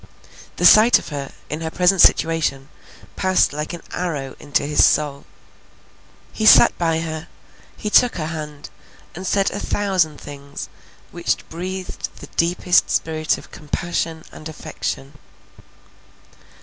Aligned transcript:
The 0.55 0.65
sight 0.65 0.97
of 0.97 1.09
her, 1.09 1.31
in 1.47 1.61
her 1.61 1.69
present 1.69 2.01
situation, 2.01 2.69
passed 3.15 3.53
like 3.53 3.71
an 3.71 3.83
arrow 3.91 4.35
into 4.39 4.63
his 4.65 4.83
soul. 4.83 5.25
He 6.33 6.47
sat 6.47 6.75
by 6.79 7.01
her, 7.01 7.27
he 7.77 7.91
took 7.91 8.15
her 8.15 8.25
hand, 8.25 8.71
and 9.13 9.27
said 9.27 9.51
a 9.51 9.59
thousand 9.59 10.19
things 10.19 10.69
which 11.11 11.47
breathed 11.49 12.09
the 12.15 12.25
deepest 12.35 12.89
spirit 12.89 13.37
of 13.37 13.51
compassion 13.51 14.23
and 14.31 14.49
affection. 14.49 15.13